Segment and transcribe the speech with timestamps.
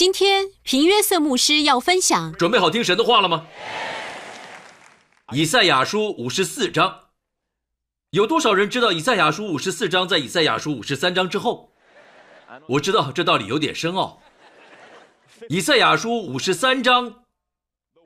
[0.00, 3.46] 今天平约瑟牧师要分享，准备好听神的话了吗？
[5.34, 7.08] 以赛亚书五十四章，
[8.12, 11.74] 有多少人知道以赛亚书五十四章在以赛亚书五十三章之后？
[12.66, 14.22] 我知道这道理有点深奥。
[15.50, 17.24] 以赛亚书五十三章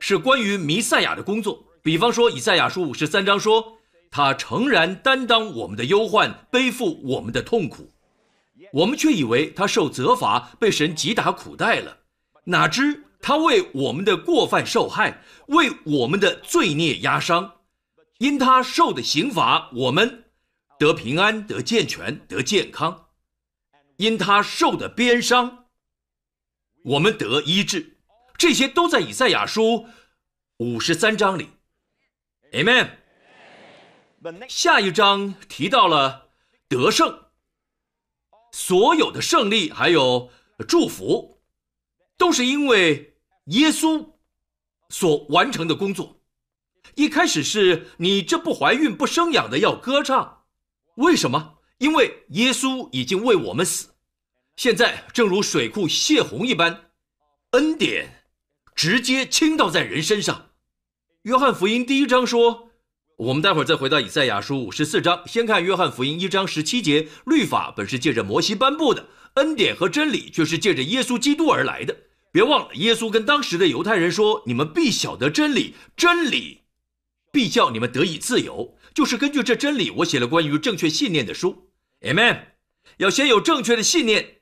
[0.01, 3.77] 是关于弥赛亚的工作，比方说以赛亚书五十三章说
[4.11, 7.93] 他诚然担当我们的忧患，背负我们的痛苦。
[8.75, 11.99] 我们却以为他受责罚，被神击打苦待了，
[12.45, 17.59] 哪知他为我们的过犯受害，为我们的罪孽压伤，
[18.17, 20.25] 因他受的刑罚，我们
[20.77, 23.07] 得平安，得健全，得健康；
[23.95, 25.67] 因他受的鞭伤，
[26.83, 27.97] 我们得医治。
[28.37, 29.87] 这些都在以赛亚书
[30.57, 31.51] 五十三章里。
[32.51, 32.89] Amen。
[34.49, 36.27] 下一章提到了
[36.67, 37.24] 得胜。
[38.55, 40.31] 所有的胜利还有
[40.65, 41.41] 祝福，
[42.17, 44.13] 都是因为耶稣
[44.87, 46.21] 所完成的工作。
[46.95, 50.45] 一开始是你这不怀孕不生养的要歌唱，
[50.95, 51.57] 为什么？
[51.79, 53.89] 因为耶稣已经为我们死。
[54.55, 56.91] 现在正如水库泄洪一般，
[57.49, 58.23] 恩典
[58.73, 60.51] 直接倾倒在人身上。
[61.23, 62.64] 约翰福音第一章说。
[63.17, 71.95] 我们待会儿再回到以赛亚书五十四章，先看约翰福音一章十七节：律法本是借着摩西颁布的，恩典和真理却是借着耶稣基督而来的。
[72.33, 76.63] 别忘了，耶稣跟当时的犹太人说：“你们必晓得真理，真理
[77.31, 81.69] 必叫你们得以自由。”就是根据这真理，我写了关于正确信念的书。
[82.01, 82.39] Amen。
[82.97, 84.41] 要先有正确的信念，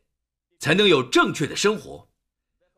[0.59, 2.09] 才能有正确的生活。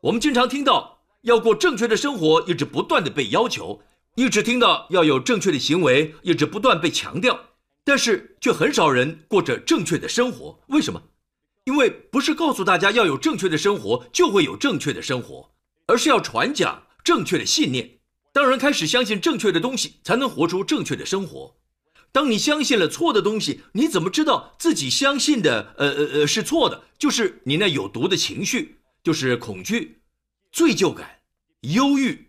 [0.02, 3.80] 我们经常听到要过正确的生活，一直不断的被要求。
[4.16, 7.38] 一直听到要有正确的行为，一直不断被强调，
[7.84, 10.58] 但是却很少人过着正确的生活。
[10.68, 11.02] 为什么？
[11.64, 15.50] 因为不是告诉大家要有正确的生活就会有正确的生活，
[15.86, 17.98] 而是要传讲正确的信念。
[18.32, 21.56] 当人开始相信正确的东西，才能活出正确的生活。
[22.10, 26.84] 当你相信了错的东西，你怎么知道自己相信的呃呃呃是错的？
[26.98, 29.98] 就是你那有毒的情绪，就是恐惧、
[30.50, 31.18] 罪疚感、
[31.60, 32.25] 忧郁。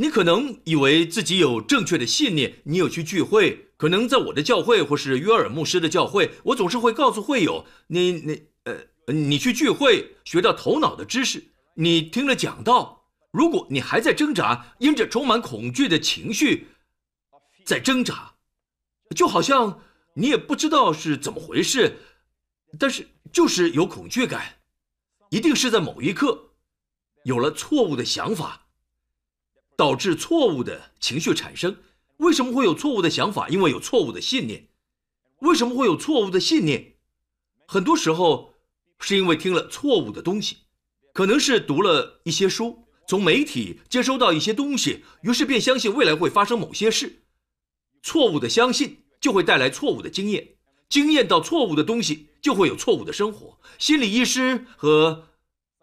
[0.00, 16.68] 你可能以为自己有正确的信念，你有去聚会，可能在我的教会或是约尔牧师的教会，我总是会告诉会友，你你呃，你去聚会学到头脑的知识，你听了讲道，如果你还在挣扎，因着充满恐惧的情绪
[17.66, 18.36] 在挣扎，
[19.14, 19.82] 就好像
[20.14, 21.98] 你也不知道是怎么回事，
[22.78, 24.60] 但是就是有恐惧感，
[25.28, 26.52] 一定是在某一刻
[27.24, 28.68] 有了错误的想法。
[29.80, 31.78] 导致错误的情绪产生。
[32.18, 33.48] 为什么会有错误的想法？
[33.48, 34.68] 因为有错误的信念。
[35.38, 36.96] 为什么会有错误的信念？
[37.66, 38.56] 很多时候
[38.98, 40.58] 是因为听了错误的东西，
[41.14, 47.22] 可能是读了一些书，从媒体接收到一些东西，于是便相信未来会发生某些事。
[48.02, 50.56] 错误的相信就会带来错误的经验，
[50.90, 53.58] 经验到错误的东西就会有错误的生活。
[53.78, 55.28] 心理医师和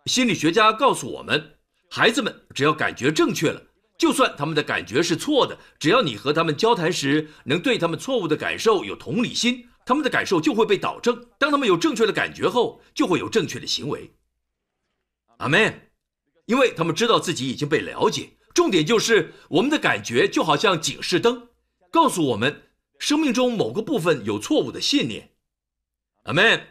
[0.06, 1.58] 心理学家告诉我们，
[1.90, 3.64] 孩子们只要感觉正确了。
[3.98, 11.26] 就算他们的感觉是错的，只要你和他们交谈时能对他们错误的感受有同理心，他们的感受就会被导正。
[11.40, 14.12] 当他们有正确的感觉后，就会有正确的行为。
[15.38, 15.90] 阿门，
[16.46, 18.38] 因为他们知道自己已经被了解。
[18.54, 21.50] 重点就是我们的感觉就好像警示灯，
[21.92, 22.70] 告诉我们
[23.00, 25.32] 生命中某个部分有错误的信念。
[26.24, 26.68] 阿门，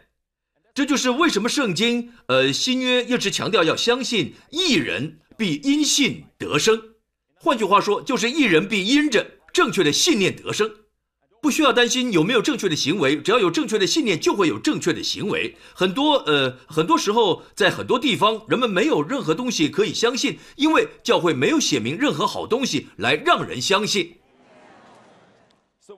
[0.73, 6.95] 这就是为什么圣经，呃，新约一直强调要相信一人必因信得生。
[7.39, 10.69] 换句话说，就是一人必因着正确的信念得生，
[11.41, 15.55] 不需要担心有没有正确的行为，只要有正确的信念，就会有正确的行为。
[15.73, 24.17] 很多呃，很多时候在很多地方，人们没有任何东西可以相信，因为教会没有写明任何好东西来让人相信，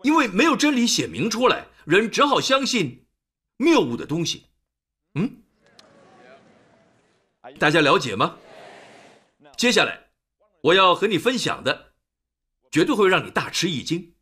[0.03, 3.05] 因为没有真理写明出来，人只好相信
[3.57, 4.44] 谬误的东西。
[5.16, 5.41] 嗯，
[7.57, 8.38] 大家了解吗？
[9.58, 10.09] 接下来。
[10.61, 11.94] 我要和你分享的，
[12.70, 14.16] 绝对会让你大吃一惊。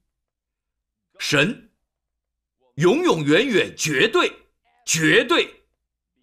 [1.18, 1.72] 神
[2.76, 4.32] 永永远远、绝对、
[4.86, 5.64] 绝对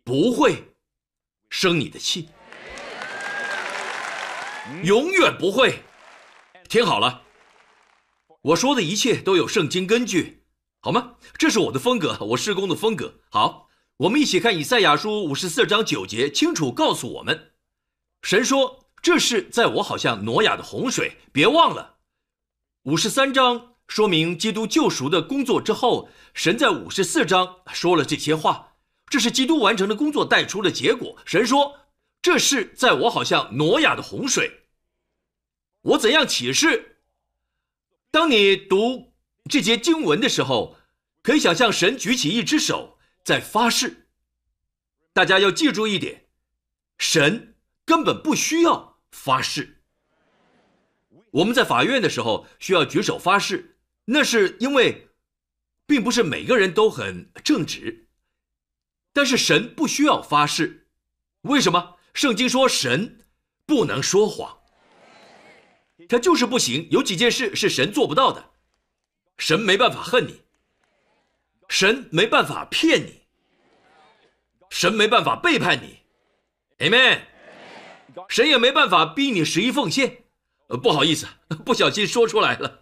[0.04, 0.76] 不会
[1.50, 2.28] 生你的气，
[4.84, 5.82] 永远不会。
[6.68, 7.24] 听好了，
[8.42, 10.44] 我说的一切都有圣经根据，
[10.80, 11.16] 好吗？
[11.36, 13.20] 这是我的风格，我施工的风格。
[13.30, 17.54] 好，我们一起看以赛亚书五十四章九节，清楚告诉我们，
[18.22, 18.83] 神说。
[19.04, 21.96] 这是在我好像挪亚的洪水，别忘了，
[22.84, 28.76] 五十三章说明基督救赎的工作之后，神在五十四章说了这些话，
[29.10, 31.18] 这是基督完成的工作带出的结果。
[31.26, 31.80] 神说，
[32.22, 34.62] 这是在我好像挪亚的洪水。
[35.82, 37.02] 我怎样启示？
[38.10, 39.12] 当你读
[39.50, 40.78] 这节经文的时候，
[41.22, 44.08] 可以想象神举起一只手在发誓。
[45.12, 46.24] 大家要记住一点，
[46.96, 47.54] 神
[47.84, 49.80] 根本不需要发誓。
[51.30, 53.76] 我们在法院的时候需要举手发誓，
[54.06, 55.08] 那是因为，
[55.86, 58.08] 并不是每个人都很正直。
[59.12, 60.88] 但是神不需要发誓，
[61.42, 61.96] 为什么？
[62.12, 63.24] 圣经说神
[63.66, 64.58] 不能说谎，
[66.08, 66.88] 他就是不行。
[66.90, 68.50] 有几件事是神做不到的，
[69.38, 70.42] 神没办法恨你，
[71.68, 73.22] 神没办法骗你，
[74.70, 76.00] 神没办法背叛你
[76.78, 77.33] ，Amen。
[78.28, 80.24] 神也没办法逼你十一奉献。
[80.68, 81.26] 呃，不好意思，
[81.64, 82.80] 不小心说出来了。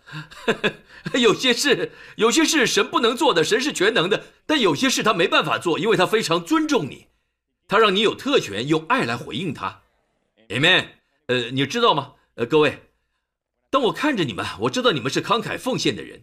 [1.14, 7.08] 有些事，有些事神不能做的，神是全能的，但有些事他没办法做，因为他非常尊重你，
[7.66, 9.82] 他让你有特权，用爱来回应他。
[10.48, 10.86] Amen。
[11.26, 12.12] 呃，你知道吗？
[12.34, 12.78] 呃，各位，
[13.68, 16.22] 当我看着你们，我知道你们是慷慨奉献的人，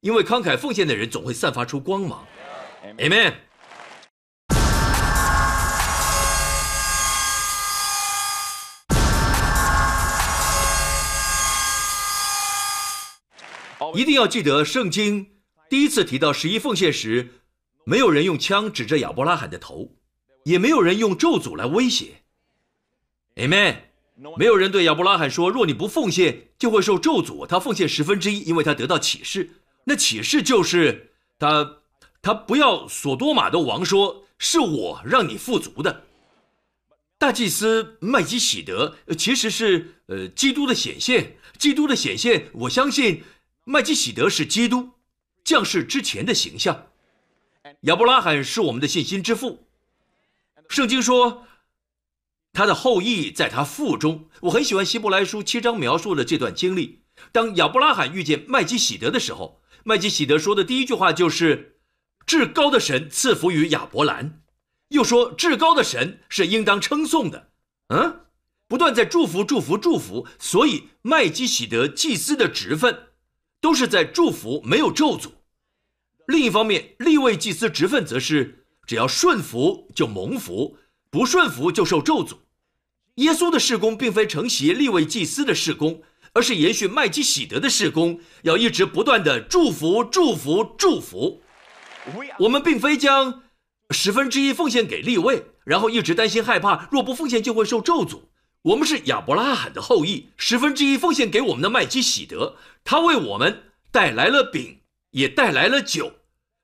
[0.00, 2.26] 因为慷慨奉献的人总会散发出光芒。
[2.96, 3.34] Amen。
[13.94, 15.26] 一定要记得，圣经
[15.68, 17.34] 第一次提到十一奉献时，
[17.84, 19.96] 没有人用枪指着亚伯拉罕的头，
[20.44, 22.22] 也没有人用咒诅来威胁。
[23.36, 23.76] Amen。
[24.38, 29.50] 没有人对亚伯拉罕说：“若你不奉献，就会受咒诅。”他奉献十分之一，因为他得到启示。
[29.84, 31.78] 那启示就是他，
[32.22, 36.04] 他不要索多玛的王说：“是我让你富足的。”
[37.18, 43.22] 大祭司麦基喜德其实是呃基督的显现，基督的显现，我相信。
[43.66, 44.90] 麦基喜德是基督
[45.42, 46.88] 降世之前的形象，
[47.82, 49.66] 亚伯拉罕是我们的信心之父。
[50.68, 51.46] 圣经说，
[52.52, 54.28] 他的后裔在他腹中。
[54.42, 57.04] 我很喜欢希伯来书七章描述的这段经历。
[57.32, 61.78] 当亚伯拉罕遇见麦基喜德的时候，麦基喜德说的第一句话就是
[62.26, 64.42] ：“至高的神赐福于亚伯兰。”
[64.88, 67.52] 又说：“至高的神是应当称颂的。”
[67.88, 68.26] 嗯，
[68.68, 70.28] 不断在祝福、祝福、祝福。
[70.38, 73.08] 所以麦基喜德祭司的职分。
[73.64, 75.30] 都是在祝福，没有咒诅。
[76.26, 80.76] 另一方面，立位祭司职分则是只要顺服就蒙福，
[81.08, 82.34] 不顺服就受咒诅。
[83.14, 86.02] 耶稣的事工并非承袭立位祭司的事工，
[86.34, 91.40] 而是延续麦基喜德的事工，要一直不断的祝福、祝福、祝福。
[92.40, 93.44] 我们并非将
[93.88, 98.24] 十分之一奉献给立位，然后一直担心害怕，若不奉献就会受咒诅。
[98.64, 104.80] 我们是亚伯拉罕的后裔，十分之一奉献给我们的麦基喜德，他为我们带来了饼，
[105.10, 106.20] 也带来了酒，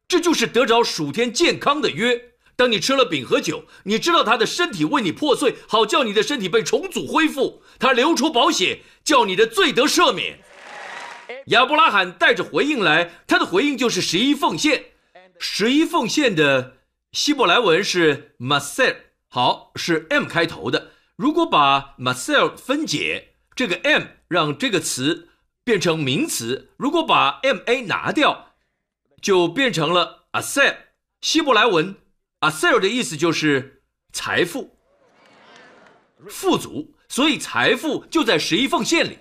[0.08, 2.32] 这就是得着属天健康的约。
[2.56, 7.62] 当你吃了饼和酒，你知道他的身体为你破碎，好叫你的身体被重组恢复。
[7.79, 10.38] 他流出宝血，叫你的罪得赦免。
[11.49, 14.87] 亚伯拉罕带着回应来，他的回应就是十一奉献。
[15.38, 16.79] 十一奉献的
[17.12, 18.97] 希伯来文是 maser，
[19.29, 20.93] 好，是 m 开头的。
[21.21, 25.29] 如果把 Marcel 分解，这个 M 让这个词
[25.63, 28.55] 变成名词；如果把 M A 拿掉，
[29.21, 30.75] 就变成了 Asel。
[31.21, 31.95] 希伯来文
[32.41, 33.83] Asel 的意思就是
[34.15, 34.79] 财富、
[36.27, 39.19] 富足，所以财富就在十一奉献里。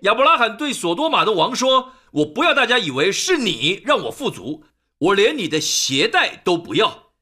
[0.00, 4.64] 亚伯拉罕对索多玛的王说：“我不要大家以为是你让我富足，
[4.96, 7.12] 我连你的鞋带都不要。”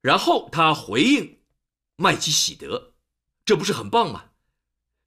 [0.00, 1.40] 然后他回应
[1.96, 2.87] 麦基喜德。
[3.48, 4.24] 这不是很棒吗？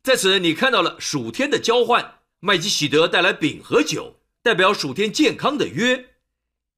[0.01, 2.21] 在此，你看到了暑天的交换。
[2.39, 6.15] 麦基喜德带来饼和酒，代表暑天健康的约。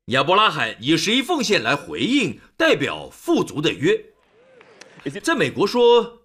[0.07, 3.97] 亚伯拉罕以十一奉献来回应，代表富足的约。
[5.21, 6.23] 在美国说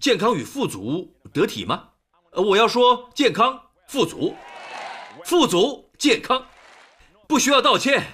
[0.00, 1.90] 健康与富足得体吗？
[2.32, 4.34] 我要说健康、富足、
[5.24, 6.44] 富足、健康，
[7.28, 8.04] 不需要道歉。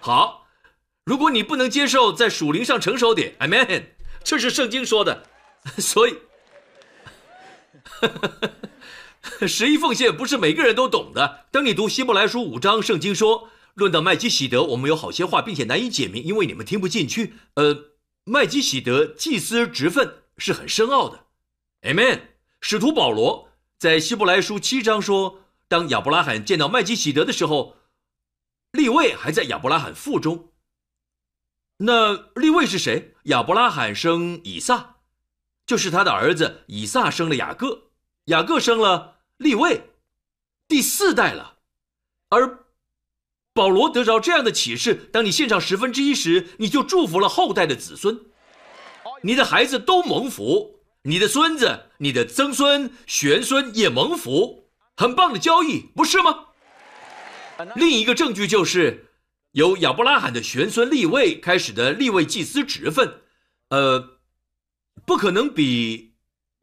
[0.00, 0.35] 好。
[1.06, 3.84] 如果你不能接受在属灵上成熟点，Amen，
[4.24, 5.22] 这是圣经说的，
[5.78, 6.16] 所以
[9.46, 11.46] 十一奉献不是每个人都懂的。
[11.52, 17.34] 当你读希伯来书五章，圣经说，论到麦基喜德，我们有好些话，并且难以解明，因为你们听不进去。
[17.54, 17.92] 呃，
[18.24, 21.26] 麦基喜德祭司职分是很深奥的
[21.82, 22.20] ，Amen。
[22.60, 27.76] 使徒保罗在希伯来书七章说，当亚伯拉罕见到麦基喜德的时候，
[28.72, 30.50] 立位还在亚伯拉罕腹中。
[31.78, 33.14] 那立位是谁？
[33.24, 34.96] 亚伯拉罕生以撒，
[35.66, 37.90] 就是他的儿子以撒生了雅各，
[38.26, 39.90] 雅各生了立位，
[40.66, 41.58] 第四代了。
[42.30, 42.64] 而
[43.52, 48.20] 保罗得着这样的启示：当你献上十分之一时，你就祝福了后代的子孙。
[49.22, 56.46] 你的孩子都蒙福，你的孙子、你的曾孙、玄孙也蒙福，很棒的交易，不是吗？
[57.74, 59.05] 另一个证据就是
[59.56, 63.22] 由亚伯拉罕的玄孙立位开始的立位祭司职分，
[63.70, 64.18] 呃，
[65.06, 66.12] 不可能比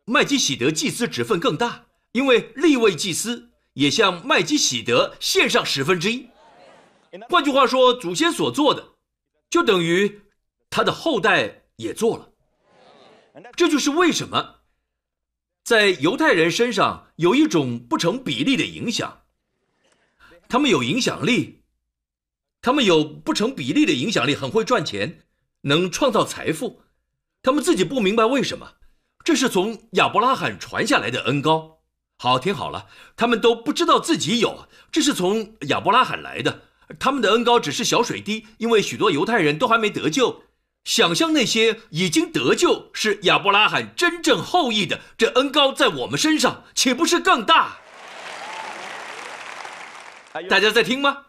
[0.05, 6.29] 麦基喜德祭司职分更大，因为立位祭司也向麦基喜德献上十分之一。
[7.29, 8.89] 换句话说，祖先所做的，
[9.49, 10.21] 就等于
[10.69, 12.29] 他的后代也做了。
[13.55, 14.57] 这就是为什么，
[15.63, 19.23] 在犹太人身上有一种不成比例的影响。
[20.47, 21.62] 他们有影响力，
[22.63, 25.19] 他们有不成比例的影响力，很会赚钱，
[25.63, 26.81] 能创造财富。
[27.41, 28.75] 他们自己不明白为什么，
[29.25, 31.79] 这是从亚伯拉罕传下来的恩高。
[32.17, 36.61] 好，听好了，他们都不知道自己有，这是从亚伯拉罕来的。
[36.97, 40.43] 他们的恩高只是小水滴，因为许多犹太人都还没得救。
[40.85, 47.79] 想象那些已经得救是亚伯拉罕真正后裔的，这恩高在我们身上岂不是更大？
[50.49, 51.25] 大家在听吗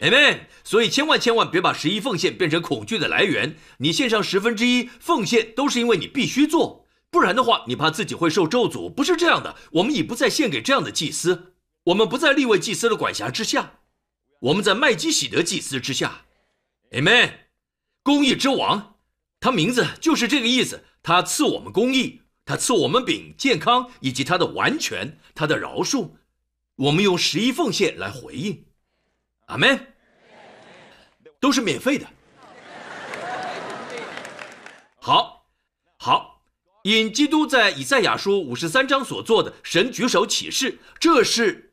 [0.00, 0.40] ？Amen。
[0.64, 3.56] 所以千万千万别把十一奉献变成恐惧的来源。
[3.78, 8.88] 你献上十分之一奉献，都是因为你必须做，不然的话，你怕自己会受咒诅。
[8.88, 11.54] 不是这样的，我们已不再献给这样的祭司，
[11.84, 13.80] 我们不在立位祭司的管辖之下，
[14.40, 16.24] 我们在麦基喜德祭司之下。
[16.92, 17.32] Amen。
[18.02, 18.96] 公义之王，
[19.40, 20.84] 他名字就是这个意思。
[21.02, 26.10] 他赐我们公义，他赐我们饼、健康以及他的完全，他的饶恕。
[26.76, 28.64] 我们用十一奉献来回应，
[29.48, 29.94] 阿门，
[31.40, 32.06] 都是免费的。
[35.00, 35.46] 好，
[35.96, 36.42] 好，
[36.82, 41.72] 引基督在以赛亚书五十三章所做的，神举手启示，这是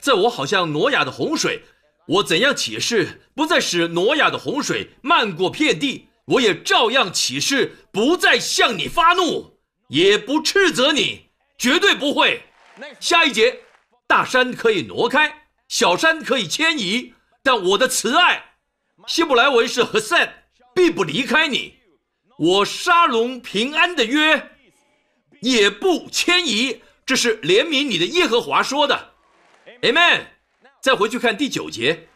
[0.00, 1.62] 在我好像挪亚的洪水，
[2.06, 12.42] 我怎样启示，不再使挪亚的洪水漫过遍地，我也照样启示，不再向你发怒，也不斥责你，绝对不会。
[12.98, 13.60] 下一节。
[14.08, 18.54] 大山可以挪开，小山可以迁移，但我的慈爱，
[19.06, 20.44] 希伯来文是和善，
[20.74, 21.78] 必不离开你。
[22.38, 24.50] 我沙龙平安的约，
[25.40, 26.82] 也不迁移。
[27.04, 29.14] 这是怜悯你的耶和华说的
[29.82, 30.26] ，Amen。
[30.80, 32.08] 再回去看第九节，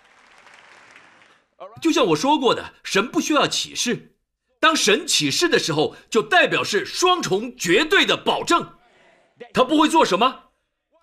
[1.80, 4.14] 就像我说过的，神不需要启示，
[4.60, 8.78] 当神启示的时候，就代表是双重绝对的保证，
[9.52, 10.50] 他不会做什么，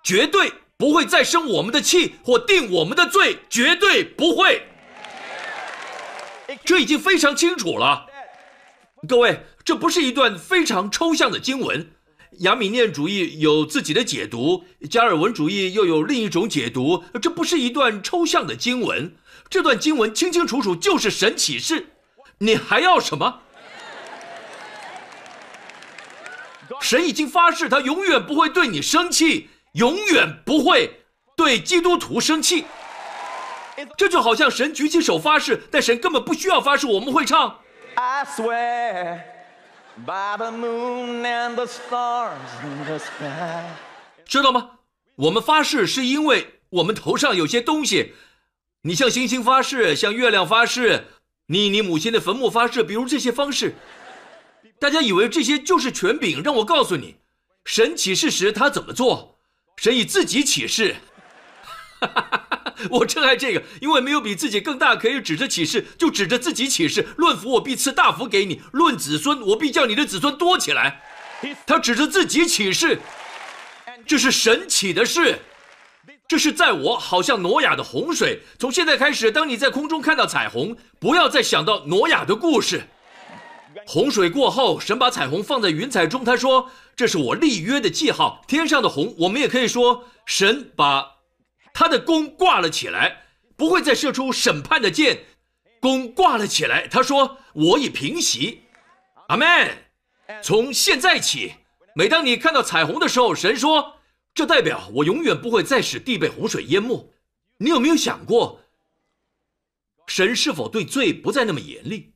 [0.04, 0.52] 绝对。
[0.80, 4.64] 不会再生我们的气或定我们的罪，绝对不会。
[6.64, 8.06] 这已经非常清楚了，
[9.06, 11.92] 各位，这不是一段非常抽象的经文。
[12.40, 17.04] 亚米念主义有自己的解读，加尔文主义又有另一种解读。
[17.22, 19.14] 这不是一段抽象的经文，
[19.50, 21.88] 这段经文清清楚楚就是神启示。
[22.38, 23.42] 你还要什么？
[26.80, 29.50] 神已经发誓，他永远不会对你生气。
[29.74, 31.04] 永远不会
[31.36, 32.66] 对基督徒生气，
[33.98, 36.88] 这就好像神举起手发誓，但神根本不需要发誓。
[36.88, 37.60] 我们会唱。
[37.96, 39.22] I swear
[40.06, 43.66] by the moon and the stars in the sky
[44.26, 44.72] 知道吗？
[45.16, 48.14] 我们发誓是因为我们头上有些东西。
[48.84, 51.06] 你向星星发誓，向月亮发誓，
[51.48, 53.76] 你你母亲的坟墓发誓，比如这些方式，
[54.80, 56.42] 大家以为这些就是权柄。
[56.42, 57.18] 让我告诉你，
[57.66, 59.39] 神启示时他怎么做？
[59.80, 60.98] 神以自己启示，
[62.92, 67.08] 我真爱这个，因为没有比自己更大可以指着启示，就指着自己启示。
[67.16, 71.02] 论福，我必赐大福给你；论子孙，我必叫你的子孙多起来。
[71.66, 73.00] 他指着自己启示，
[74.06, 75.40] 这是神起的事，
[76.28, 78.42] 这是在我好像挪亚的洪水。
[78.60, 82.84] 从现在开始，当你在空中看到彩虹，不要再想到挪亚的故事。
[83.92, 86.24] 洪水过后，神把彩虹放在云彩中。
[86.24, 91.16] 他说：“这是我立约的记号。”天上的虹，我们也可以说，神把
[91.74, 93.24] 他的弓挂了起来，
[93.58, 95.24] 不会再射出审判的箭。
[95.80, 98.62] 弓挂了起来，他说：“我已平息。”
[99.30, 99.48] 阿门。
[100.44, 101.56] 从现在起，
[101.96, 103.96] 每当你看到彩虹的时候，神说
[104.36, 107.12] ：“这代表我永远不会再使地被洪水淹没。”
[107.58, 108.62] 你有没有想过，
[110.06, 112.14] 神是否对罪不再那么严厉？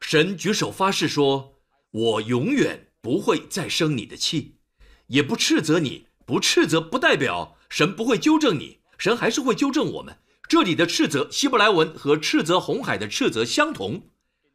[0.00, 1.58] 神举手发誓说
[1.92, 4.56] ：“我永远不会再生你的气，
[5.06, 6.08] 也不斥责你。
[6.26, 10.16] 不斥责不代表神不会纠正你，神还是会纠正我们。
[10.48, 14.08] 这里的斥责，希伯来文和斥责红海的斥责相同，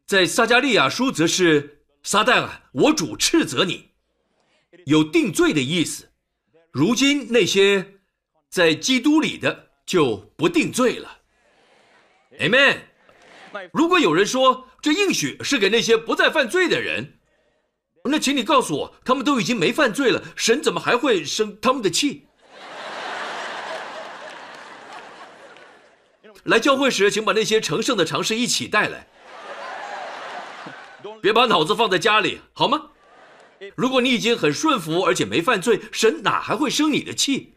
[0.06, 3.90] 在撒加利亚书则是撒旦啊，我主斥责你，
[4.86, 6.10] 有定罪的意思。
[6.72, 7.98] 如今那些
[8.48, 11.18] 在基督里的就不定罪了。
[12.40, 12.78] Amen。
[13.72, 17.18] 如果有人说，这应许是给那些不再犯罪的人。
[18.04, 22.28] 那请你告诉我，他们都已经没犯罪了，神怎么还会生他们的气？
[26.44, 29.08] 来教会时，请把那些成圣的常识一起带来，
[31.20, 32.90] 别把脑子放在家里，好吗？
[33.74, 37.56] 如果你已经很顺服，而且没犯罪，神哪还会生你的气？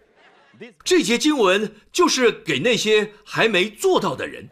[0.84, 4.50] 这节经文就是给那些还没做到的人，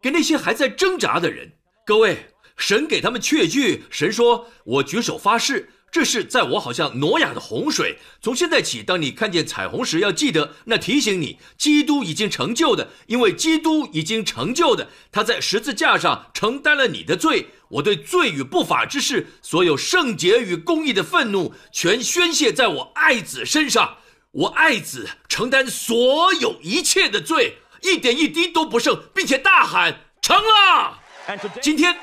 [0.00, 1.52] 给那些还在挣扎的人。
[1.86, 8.00] 各位，神给他们确据，神说：“我举手发誓。”这是在我好像挪亚的洪水。
[8.20, 17.50] 从现在起，当你看见彩虹时，要记得那提醒你，基督已经成就的，因为基督已经成就的，他在十字架上承担了你的罪。
[17.68, 23.98] 我对罪与不法之事，所有圣洁与公义的愤怒，全宣泄在我爱子身上。
[24.32, 30.98] 我爱子承担所有一切的罪，一点一滴都不剩，并且大喊成了。
[31.62, 31.96] 今天。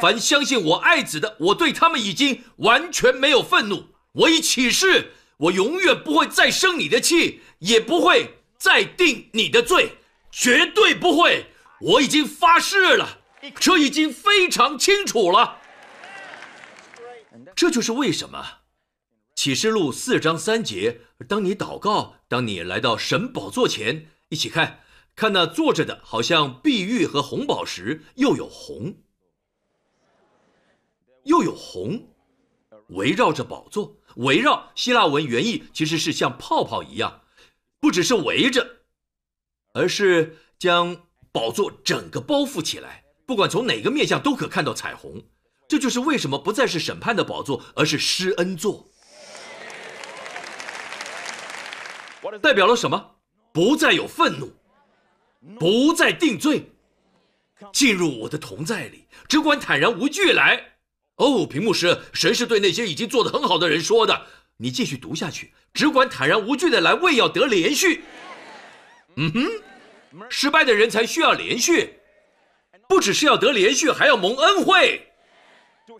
[0.00, 3.88] 凡相信我爱子的，我对他们已经完全没有愤怒。
[4.12, 9.96] 我已起誓，我永远不会再生你的气，也不会再定你的罪，
[10.30, 11.46] 绝对不会。
[11.80, 13.18] 我已经发誓了，
[13.58, 15.58] 这已经非常清楚了。
[17.56, 18.60] 这就是为什么
[19.34, 24.83] 启示录四章三节，当你祷告，当你来到神宝座前，一起看
[25.16, 28.96] 看那坐着的，好像碧玉和红宝石，又有红。
[31.22, 32.08] 又有红，
[32.88, 37.22] 围绕着宝座，围绕希腊文原意其实是像泡泡一样，
[37.80, 38.82] 不只是围着，
[39.72, 45.22] 而是将宝座整个包覆起来，不管从哪个面向都可看到彩虹。
[45.66, 48.90] 这就是为什么不再是审判的宝座，而是施恩座。
[52.42, 53.16] 代表了什么？
[53.52, 54.52] 不再有愤怒，
[55.58, 56.70] 不再定罪，
[57.72, 60.72] 进入我的同在里，只管坦然无惧来。
[61.16, 64.26] 哦，屏幕师，神是对那些已经做得很好的人说的。
[64.56, 68.02] 你继续读下去，只管坦然无惧的来，为要得连续。
[69.16, 72.00] 嗯哼，失败的人才需要连续，
[72.88, 75.08] 不只是要得连续，还要蒙恩惠，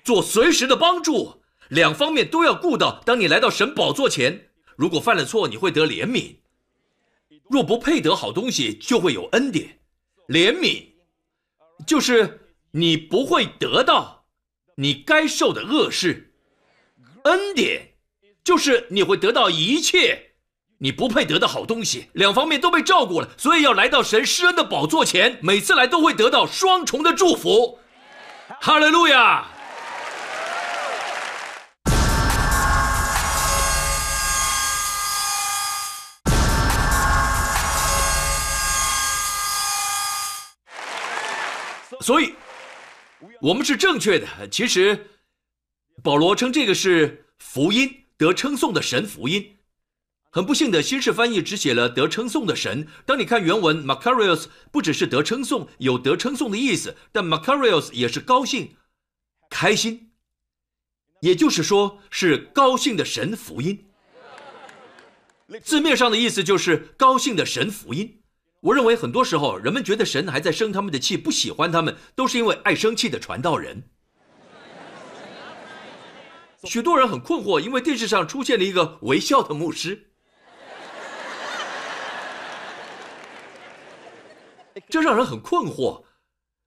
[0.05, 3.01] 做随时的帮助，两方面都要顾到。
[3.05, 6.37] 当你来到神宝座前，如果犯了错，你会得怜悯；
[7.49, 9.81] 若不配得好东西，就会有恩典。
[10.29, 10.95] 怜悯
[11.87, 14.25] 就是你不会得到。
[14.77, 16.35] 你该受的恶事，
[17.23, 17.95] 恩典，
[18.43, 20.33] 就是你会得到一切
[20.79, 27.79] 你不配得的好东西，两方面都被照顾了，所以要来到神施恩的宝座前，每次来都会得到双重的祝福。
[28.61, 29.47] 哈利路亚！
[42.05, 42.35] 所以。
[43.40, 44.27] 我们是正确的。
[44.51, 45.07] 其实，
[46.03, 49.57] 保罗称这个是福音，得称颂的神福音。
[50.31, 52.87] 很不幸的，新式翻译只写了得称颂的神。
[53.07, 58.77] 当你看原文，Macarios 不只是得称颂，有得称颂的意思，但 Macarios 也是高兴、
[59.49, 60.12] 开心，
[61.23, 63.88] 也就是说是高兴的神福音。
[65.62, 68.24] 字面上的意思就是高兴的神福音。
[68.64, 73.90] 我认为很多时候，人们觉得神还在生他们的气，不喜欢他们，都是因为爱生气的传道人。
[76.62, 80.07] 许多人很困惑，因为电视上出现了一个微笑的牧师，
[84.88, 86.05] 这让人很困惑。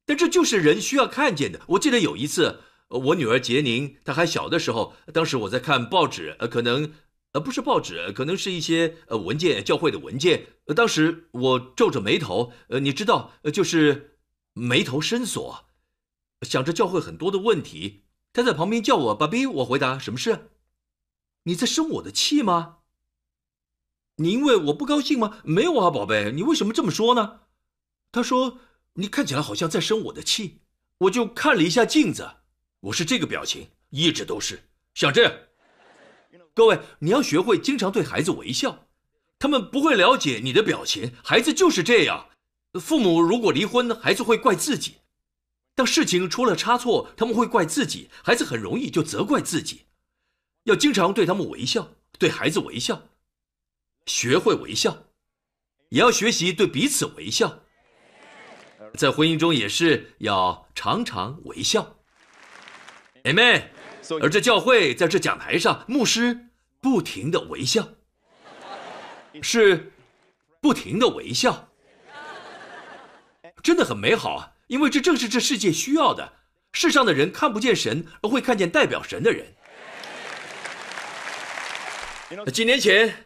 [0.05, 1.60] 但这就是人需要看见的。
[1.65, 6.93] 我记得有一次，我女儿杰宁，她还小的时候，当时我在看报纸，呃，可能。
[7.34, 10.48] 呃，不是报纸，可能是一些呃文件，教会的文件。
[10.66, 14.20] 呃，当时我皱着眉头，呃，你知道，呃，就是
[14.54, 15.66] 眉头深锁，
[16.42, 18.06] 想着教会很多的问题。
[18.34, 20.52] 他在旁边叫我“爸比”，我回答：“什么事？
[21.44, 22.78] 你在生我的气吗？
[24.18, 25.40] 你因为我不高兴吗？
[25.44, 27.42] 没有啊，宝贝，你为什么这么说呢？”
[28.12, 28.60] 他说
[28.96, 30.62] ：“你看起来好像在生我的气。”
[31.02, 32.28] 我就看了一下镜子，
[32.80, 35.34] 我是这个表情，一直都是像这样。
[36.58, 38.88] 各位，你要学会经常对孩子微笑，
[39.38, 41.13] 他们不会了解你的表情。
[41.24, 42.30] 孩子就是这样。
[42.82, 44.93] 父母如果离婚，孩子会怪自己；
[45.76, 48.10] 当事情出了差错，他们会怪自己。
[48.24, 49.86] 孩子很容易就责怪自己。
[50.63, 53.04] 要经常对他们微笑，对孩子微笑，
[54.08, 55.04] 学会微笑，
[55.89, 57.60] 也要学习对彼此微笑。
[58.96, 61.98] 在婚姻中也是要常常微笑。
[63.26, 63.65] Amen。
[64.22, 66.46] 而这教会在这讲台上，牧师。
[66.89, 67.89] 不停的微笑，
[69.41, 69.91] 是
[70.62, 71.67] 不停的微笑，
[73.62, 74.54] 真的很美好啊！
[74.67, 76.32] 因为这正是这世界需要的。
[76.71, 79.54] 世上的人看不见神，而会看见代表神的人。
[82.54, 83.26] 几年前，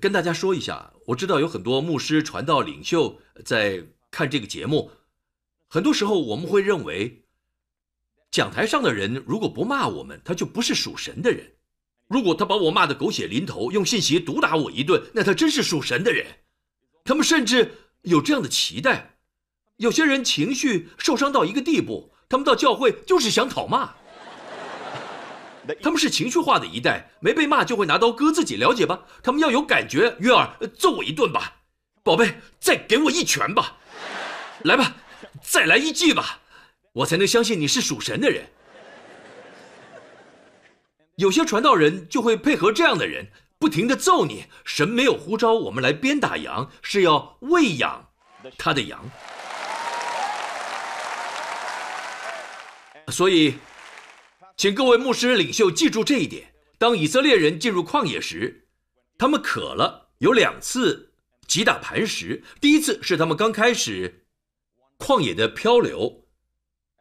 [0.00, 4.92] 跟大家说一下，我知道有很多牧师、传道领袖在看这个节目。
[5.68, 7.26] 很多时候，我们会认为，
[8.30, 11.44] 讲台上的人如果不骂我们，他就不是属神的人；
[12.06, 16.26] 如果他把我骂得狗血淋头，用信息毒打我一顿，那他真是属神的人。
[17.04, 19.16] 他们甚至有这样的期待。
[19.78, 23.94] 有些人情绪受伤到一个地步，他们到教会就是想讨骂。
[25.82, 29.04] 他们是情绪化的一代，没被骂就会拿刀割自己，了解吧？
[29.22, 30.16] 他们要有感觉。
[30.18, 31.62] 约儿，揍我一顿吧，
[32.02, 33.78] 宝贝，再给我一拳吧，
[34.64, 34.96] 来吧，
[35.42, 36.39] 再来一记吧，
[36.92, 38.46] 我才能相信你是属神的人。
[41.16, 44.46] 有些传道人就会配合这样的人，不停的揍你。
[44.64, 48.10] 神没有呼召我们来鞭打羊，是要喂养
[48.56, 49.10] 他的羊。
[53.08, 53.54] 所以。
[54.56, 58.68] 请各位牧师领袖记住这一点：当以色列人进入旷野时，
[59.16, 61.14] 他们渴了，有两次
[61.46, 62.44] 击打磐石。
[62.60, 64.26] 第一次是他们刚开始
[64.98, 66.26] 旷野的漂流，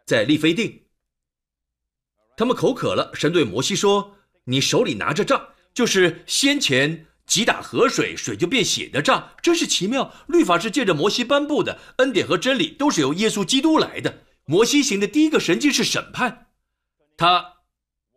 [0.10, 0.86] 在利非定，
[2.36, 9.34] 他们口渴了，神对摩西说：“你手里拿着杖，就是先前击打河水，水就变血的杖。
[9.44, 10.12] 真是奇妙！
[10.28, 14.24] 律法是借着摩西颁布的，恩典和真理都是由耶稣基督来的。
[14.46, 16.48] 摩西行的第一个神迹是审判。”
[17.16, 17.58] 他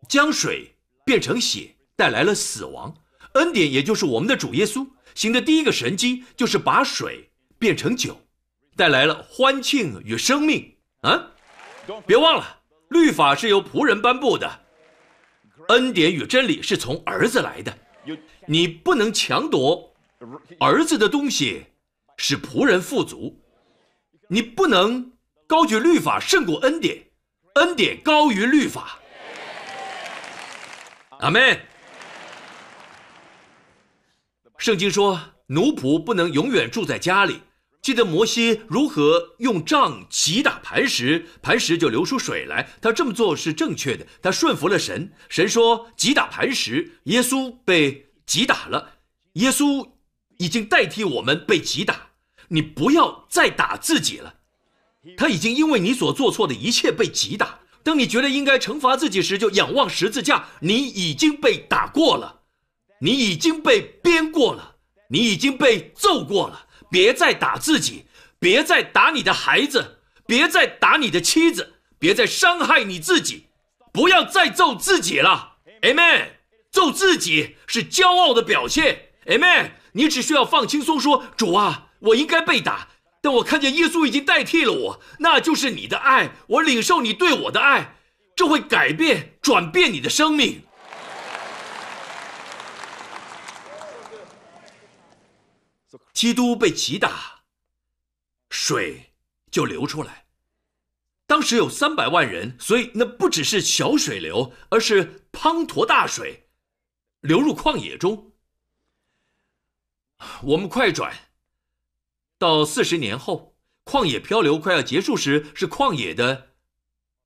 [0.08, 2.96] 将水变成血，带来了死亡。
[3.34, 8.18] 恩典也就是我们的主耶稣行的第一个神迹，就是把水变成酒，
[8.76, 10.78] 带来了欢庆与生命。
[11.02, 11.31] 啊，
[12.06, 14.60] 别忘了，律法是由仆人颁布的，
[15.68, 17.76] 恩典与真理是从儿子来的。
[18.46, 19.94] 你不能强夺
[20.58, 21.66] 儿子的东西，
[22.16, 23.40] 使仆人富足。
[24.28, 25.12] 你不能
[25.46, 27.04] 高举律法胜过恩典。
[27.54, 28.98] 恩典高于律法，
[31.18, 31.60] 阿门。
[34.56, 37.42] 圣经说，奴仆不能永远住在家里。
[37.82, 42.70] 记得摩西如何用杖击打磐石，磐石就流出水来。
[42.80, 45.12] 他这么做是正确的，他顺服了神。
[45.28, 48.98] 神说击打磐石，耶稣被击打了。
[49.32, 49.90] 耶稣
[50.38, 52.10] 已经代替我们被击打，
[52.48, 54.34] 你不要再打自己了。
[55.16, 57.58] 他已经因为你所做错的一切被击打。
[57.82, 60.46] 当你觉得应该惩罚自己时，就仰望十字架。
[60.60, 62.42] 你已经被打过了，
[63.00, 64.76] 你已经被鞭过了，
[65.08, 66.68] 你已经被揍过了。
[66.92, 68.04] 别再打自己，
[68.38, 73.46] 别再打你的孩子，别再打你的妻子，别再伤害你自己，
[73.92, 75.54] 不要再揍自己了。
[75.80, 76.26] Amen。
[76.70, 79.08] 揍自己是骄傲的表现。
[79.26, 79.70] Amen。
[79.92, 82.88] 你只需要放轻松，说：“主啊，我应该被打。”
[83.22, 87.96] 但我看见耶稣已经代替了我，那就是你的爱，我领受你对我的爱，
[88.36, 90.62] 这会改变、转变你的生命。
[96.12, 97.44] 基督被击打，
[98.50, 99.14] 水
[99.50, 100.26] 就流出来。
[101.26, 106.50] 当时有三百万人，所以那不只是小水流，而是滂沱大水
[107.20, 108.32] 流入旷野中。
[110.42, 111.30] 我们快转。
[112.38, 116.56] 到四十年后，旷野漂流快要结束时，是旷野的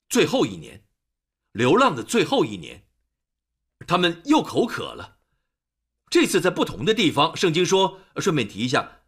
[0.08, 0.84] 最后一年，
[1.52, 2.86] 流浪的最后一年，
[3.86, 5.15] 他们又口渴了。
[6.08, 9.00] 这次在不同的地方，圣经说，顺便提一下，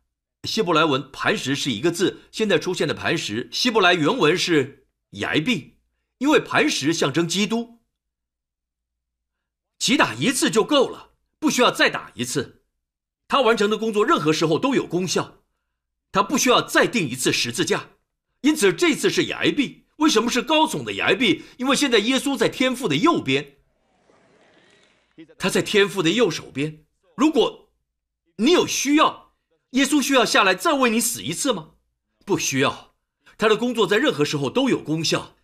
[0.44, 5.78] 希伯来文“磐石”是一个字，现在出现的“磐石”，希伯来原文是“崖壁”，
[6.18, 7.78] 因为磐石象征基督。
[9.78, 12.64] 击打一次就够了，不需要再打一次，
[13.28, 15.44] 他完成的工作任何时候都有功效。
[16.10, 17.90] 他不需要再钉一次十字架，
[18.40, 19.86] 因此这次是崖壁。
[19.98, 21.44] 为什么是高耸的崖壁？
[21.58, 23.58] 因为现在耶稣在天父的右边，
[25.38, 26.84] 他在天父的右手边。
[27.18, 27.70] 如果
[28.36, 29.32] 你有需要，
[29.70, 31.70] 耶稣需要下来再为你死一次吗？
[32.24, 32.94] 不需要，
[33.36, 35.34] 他的工作在任何时候都有功效。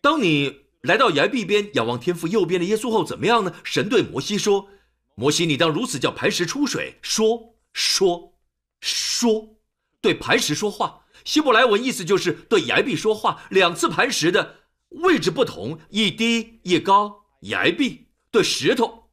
[0.00, 3.54] 当你来到崖壁边，仰望天父右边的耶稣后，怎么样呢？
[3.62, 4.70] 神对摩西说
[5.16, 8.32] ：“摩西，你当如此叫磐石出水。”说说
[8.80, 9.58] 说。
[10.00, 13.42] 对磐石说话，希伯来文意思就是对崖壁说话。
[13.50, 19.10] 两次磐石的位置不同，一低一高，崖壁对石头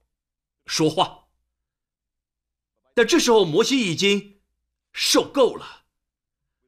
[0.65, 1.24] 说话。
[2.95, 4.39] 但这时候摩西已经
[4.91, 5.83] 受够了，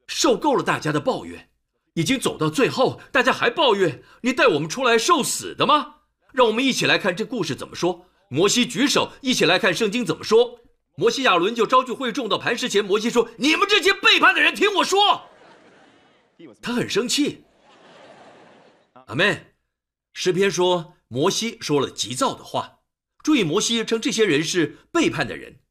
[0.05, 1.49] 受够了大家的抱怨，
[1.95, 5.95] 已经走到最后，大家还抱怨你带我们出来受死的吗？
[6.33, 8.05] 让我们一起来看这故事怎么说。
[8.29, 10.59] 摩西举手，一起来看圣经怎么说。
[10.95, 12.83] 摩西亚伦就招聚会众到磐石前。
[12.83, 15.29] 摩西说：“你们这些背叛的人，听我说，
[16.61, 17.45] 他很生气。
[19.05, 19.53] 阿妹，
[20.11, 22.79] 诗篇说摩西说了急躁的话，
[23.23, 25.61] 注意摩西称这些人是背叛的人，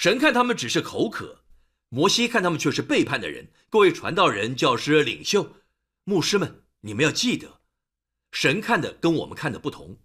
[0.00, 1.42] 神看他们只是口渴，
[1.88, 3.50] 摩西看他们却是背叛的人。
[3.68, 5.56] 各位传道人、教师、领袖、
[6.04, 7.62] 牧师们，你们要记得，
[8.30, 9.98] 神看的跟我们看的不同。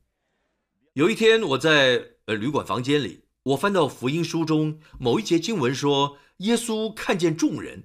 [0.94, 7.84] 有一天我在呃旅馆房间里，我翻到福音书中某一节经文说，耶稣看见众人，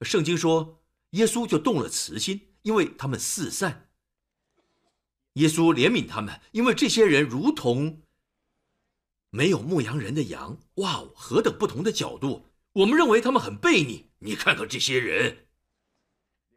[0.00, 3.90] 圣经说耶稣就动了慈心，因为他们四散。
[5.34, 8.02] 耶稣怜悯他们，因为这些人如同
[9.34, 10.60] 没有牧羊人的羊。
[10.76, 12.46] 哇哦，何等不同的角度！
[12.74, 14.12] 我们认为他们很悖逆。
[14.20, 15.48] 你看看这些人，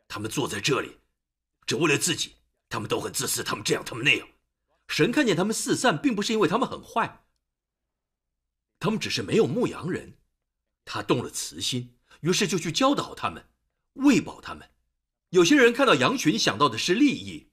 [0.07, 0.99] 他们坐在这里，
[1.65, 2.35] 只为了自己。
[2.69, 4.27] 他们都很自私，他们这样，他们那样。
[4.87, 7.25] 神看见他们四散，并不是因为他们很坏，
[8.77, 10.19] 他们只是没有牧羊人。
[10.85, 13.49] 他动了慈心，于是就去教导他们，
[13.93, 14.69] 喂饱他们。
[15.29, 17.49] 有些人看到羊群，想到的是利益。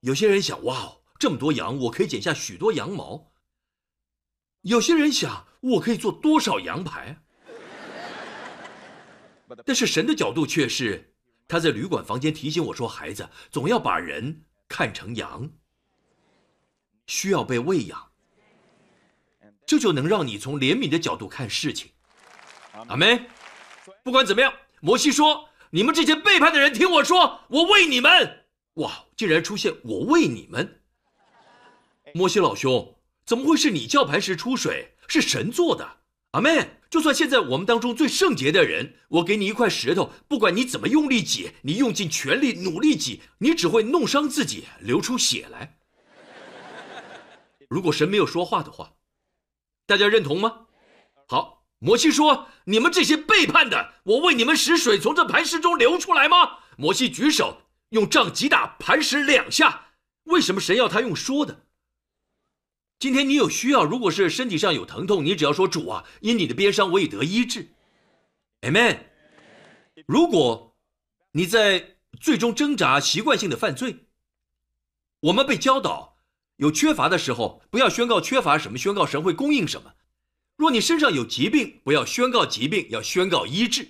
[0.00, 3.31] 有些人想：哇哦，这么多羊，我可以剪下许多羊毛。
[4.62, 7.16] 有些人想：我可以做多少羊排？
[9.66, 11.14] 但是神的角度却是，
[11.46, 15.50] 他在旅馆房间提醒我说：孩子，总要把人看成羊。
[17.06, 18.10] 需要被喂养，
[19.66, 21.90] 这就能让你从怜悯的角度看事情。
[22.88, 23.26] 阿门。
[24.04, 28.44] 不管怎么样，摩西说：“你们这些背叛的人，听我说，我喂你们。”
[28.74, 30.80] 哇，竟然出现我喂你们！
[32.14, 34.94] 摩西老兄，怎么会是你叫磐石出水？
[35.08, 35.98] 是神做的。
[36.32, 36.78] 阿门。
[36.90, 45.78] 就算现在我们当中最圣洁的人，我给你一块石头，不管你怎么用力挤，你用尽全力努力挤，你只会弄伤自己，流出血来。
[47.70, 48.92] 如果神没有说话的话，
[49.86, 50.66] 大家认同吗？
[51.26, 59.86] 好，摩西说：“你们这些背叛的，我为你们使水从这磐石中流出来吗？”摩西举手，用杖击打磐石两下。
[60.24, 61.61] 为什么神要他用说的？
[63.02, 67.66] 今天你有需要，如果是身体上有疼痛，你只要说：“主啊，因你的鞭伤，我已得医治。
[68.60, 68.96] ”Amen。
[70.06, 70.76] 如果
[71.32, 74.06] 你在最终挣扎、习惯性的犯罪，
[75.18, 76.16] 我们被教导。
[76.58, 79.94] 有缺乏的时候，不要宣告缺乏什么，宣告神会供应什么。
[80.54, 83.88] 若你身上有疾病，不要宣告疾病，要宣告医治。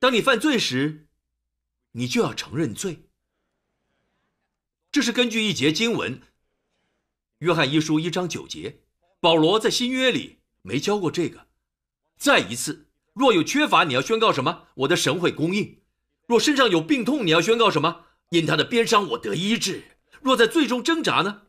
[0.00, 1.06] 当你犯罪时，
[1.92, 3.04] 你就要承认罪。
[4.90, 6.16] 这是根据一节经文，
[7.40, 8.80] 《约翰一书》一章九节。
[9.18, 11.46] 保罗在新约里没教过这个。
[12.18, 14.68] 再一次，若有缺乏，你要宣告什么？
[14.74, 15.80] 我的神会供应。
[16.26, 18.04] 若身上有病痛，你要宣告什么？
[18.28, 19.82] 因他的鞭伤，我得医治。
[20.20, 21.42] 若在最终挣扎呢？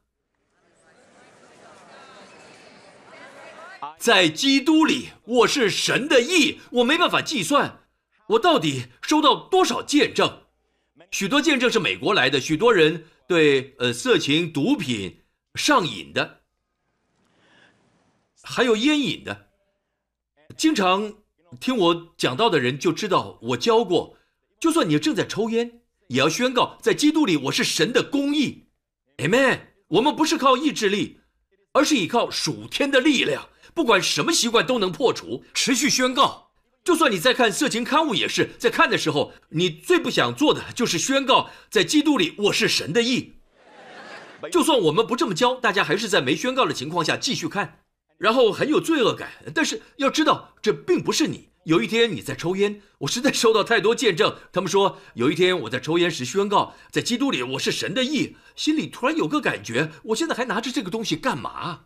[3.97, 7.83] 在基督里，我是神的义，我没办法计算，
[8.27, 10.43] 我到底收到多少见证？
[11.11, 15.20] 许多见证是美国来的，许多人对呃色情、毒品
[15.55, 16.41] 上瘾的，
[18.41, 19.49] 还有烟瘾的。
[20.57, 21.13] 经常
[21.59, 24.17] 听我讲到的人就知道，我教过，
[24.59, 28.67] 就算你正在抽烟，也要宣告在基督里我是神的公义。
[29.17, 29.59] Amen。
[29.89, 31.19] 我们不是靠意志力，
[31.73, 33.49] 而是依靠属天的力量。
[33.73, 36.51] 不管什么习惯都能破除，持续宣告。
[36.83, 43.40] 就算你在看色情刊物，也是在看的时候，你最不想做的就是宣告，在基督里我是神的义。
[44.49, 47.79] 就算我们不这么教，大家还是在没宣告的情况下继续看，
[48.17, 49.31] 然后很有罪恶感。
[49.53, 51.49] 但是要知道，这并不是你。
[51.65, 61.81] 有一天你在抽烟，我实在收到太多见证，他们说有一天我在抽烟时宣告，在基督里我是神的义，心里突然有个感觉，我现在还拿着这个东西干嘛？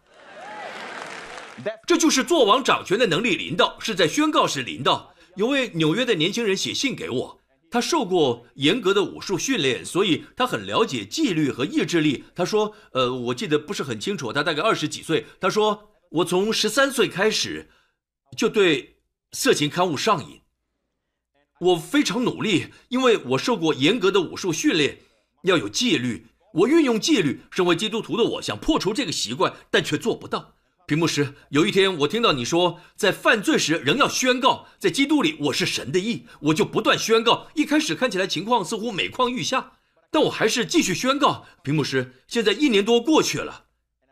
[1.86, 5.14] 这就是做王掌权的能力临到，是在宣告时临到。
[5.36, 7.42] 有位纽约的年轻人写信给我，
[7.76, 12.24] 他受过严格的武术训练，所以他很了解纪律和意志力。
[12.34, 15.26] 他说：“呃，我记得不是很清楚，他大概二十几岁。
[15.42, 17.70] 他说我从十三岁开始
[18.38, 19.00] 就对
[19.34, 20.40] 色情刊物上瘾。
[21.60, 25.00] 我非常努力，因为我受过严格的武术训练，
[25.44, 26.28] 要有纪律。
[26.54, 30.55] 我运用纪律，身为基督徒的我想破除这个习惯，但却做不到。”
[30.88, 37.48] 屏幕师，有一天我听到你说，在犯罪时仍要宣告，在基督里我是神的义，我就不断宣告。
[37.56, 39.72] 一开始看起来情况似乎每况愈下，
[40.12, 41.48] 但我还是继续宣告。
[41.64, 43.66] 屏幕师，现在一年多过去了，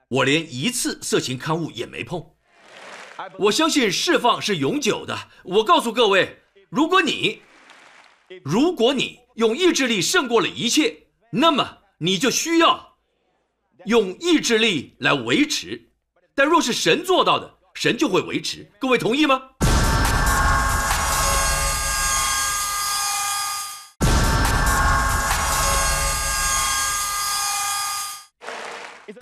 [0.10, 2.26] 我连一次色情刊物也没碰。
[3.38, 5.30] 我相信释放是永久的。
[5.44, 7.44] 我告诉各位，如果你，
[8.44, 12.98] 如果你用意志力胜过了一切，那么你就需要
[13.86, 15.92] 用意志力来维持。
[16.36, 18.68] 但若是神做到的神就会维持。
[18.80, 19.42] 各位同意吗？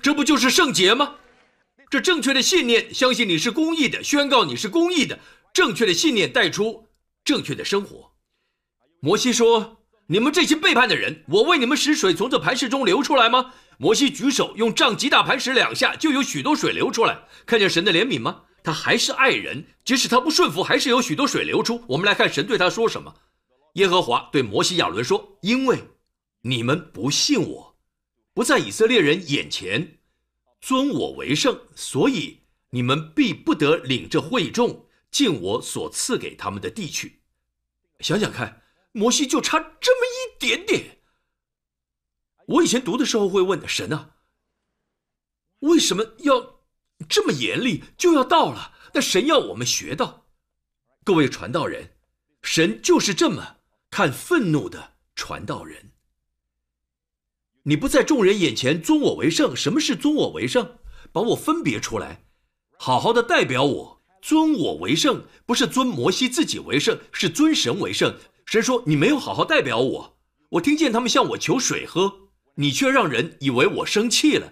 [0.01, 1.15] 这不就是圣洁吗？
[1.89, 5.19] 这正确的信念相信你是公益的宣告你是公益的
[5.53, 6.87] 正确的信念带出
[7.25, 8.13] 正确的生活。
[9.01, 9.80] 摩西说
[10.11, 17.17] 你们这些背叛的人，我为你们使水从这磐石中流出来吗？”摩西举手用杖击打磐石两下，就有许多水流出来。
[17.45, 18.41] 看见神的怜悯吗？
[18.61, 21.85] 他还是爱人，即使他不顺服，还是有许多水流出。
[21.87, 23.15] 我们来看神对他说什么。
[23.75, 25.81] 耶和华对摩西、亚伦说：“因为
[26.41, 27.77] 你们不信我，
[28.33, 29.99] 不在以色列人眼前
[30.59, 37.21] 尊我为圣，所以你们必不得领着会众进我所赐给他们的地去。”
[38.01, 38.60] 想想看，
[38.91, 40.99] 摩西就差这么一点点。
[42.47, 44.15] 我以前读的时候会问神啊，
[45.59, 46.61] 为什么要
[47.07, 47.83] 这么严厉？
[47.97, 50.25] 就要到了，那神要我们学到。
[51.03, 51.97] 各位传道人，
[52.41, 53.57] 神就是这么
[53.89, 55.91] 看愤怒的传道人。
[57.63, 60.79] 你不在众人眼前尊我为圣，什么是尊我为圣？
[61.13, 62.25] 把我分别出来，
[62.77, 68.17] 好好的代表我，尊我为圣，不是尊摩西自己为圣，是尊神为圣。
[68.51, 70.17] 神说你没有好好代表我，
[70.49, 72.27] 我听见他们向我求水喝。
[72.55, 74.51] 你却让人以为我生气了，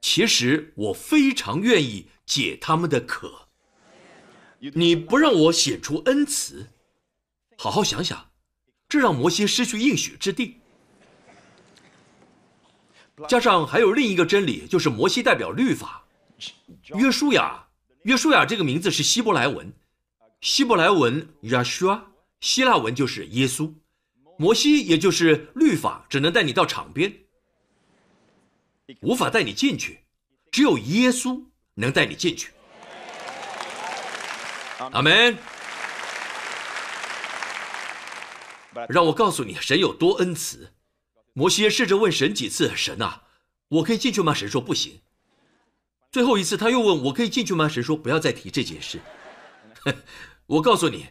[0.00, 3.48] 其实我非常愿意解他们的渴。
[4.72, 6.70] 你不让我显出恩慈，
[7.58, 8.30] 好好想想，
[8.88, 10.62] 这让摩西失去应许之地。
[13.28, 16.06] 加上还有另一个真理，就是摩西代表律法。
[16.94, 17.66] 约书亚，
[18.04, 19.70] 约书亚这个名字是希伯来文，
[20.40, 22.00] 希伯来文 Yeshua，
[22.44, 23.72] 希腊文就是耶稣。
[24.36, 27.10] 摩西也就是律法，只能带你到场边。
[29.00, 30.00] 无法带你进去，
[30.52, 32.52] 只有耶稣能带你进去。
[34.92, 35.38] 阿门。
[38.90, 40.74] 让我告诉你，神有多恩慈。
[41.32, 43.22] 摩西试着问神几次：“神啊，
[43.68, 45.00] 我可以进去吗？”神说：“不行。”
[46.12, 49.00] 最后一次，他又问我：“可以进去吗？”神说：“不要再提这件事。
[50.46, 51.06] ”我告诉你，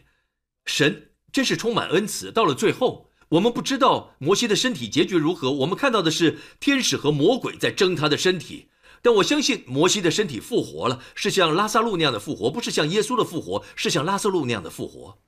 [0.66, 2.32] 神真是充满恩慈。
[2.32, 3.10] 到了最后。
[3.30, 8.68] 我们不知道摩西的身体结局如何，我们看到的是天使和魔鬼在争他的身体。
[9.02, 15.18] 但我相信摩西的身体复活了，是像拉萨路那样的复活，不是像耶稣的复活，是像拉萨路那样的复活。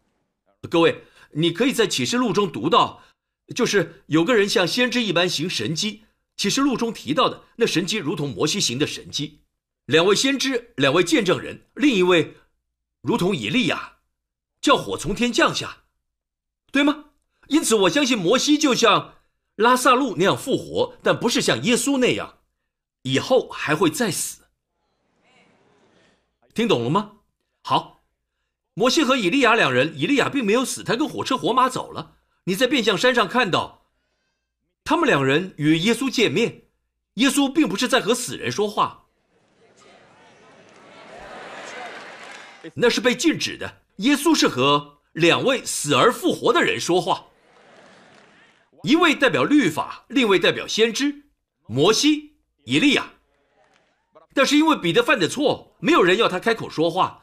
[0.70, 3.02] 各位，你可以在启示录中读到，
[3.56, 6.04] 就是有个人像先知一般行神迹。
[6.36, 9.40] 启示录中提到的那神迹，如同摩西行的神迹。
[9.86, 12.36] 两位先知，两位见证人，另一位
[13.00, 13.96] 如同以利亚，
[14.60, 15.84] 叫火从天降下，
[16.76, 17.06] 对吗？
[17.48, 19.14] 因此，我相信摩西就像
[19.54, 22.40] 拉萨路那样复活，但不是像耶稣那样，
[23.00, 24.42] 以后还会再死。
[26.52, 27.12] 听懂了吗？
[27.62, 28.02] 好，
[28.74, 32.16] 摩西和以利亚两人，以利亚并没有死，他跟火车火马走了。
[32.44, 33.86] 你在变相山上看到，
[34.84, 36.64] 他们两人与耶稣见面，
[37.14, 39.06] 耶稣并不是在和死人说话，
[42.74, 43.80] 那是被禁止的。
[43.96, 47.28] 耶稣是和两位死而复活的人说话。
[48.82, 51.22] 一位代表律法，另一位代表先知，
[51.66, 53.14] 摩西、以利亚。
[54.34, 57.22] 但是因为彼得犯的错，没有人要他开口说话。